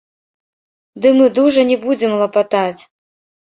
[1.03, 2.81] Ды мы дужа не будзем лапатаць.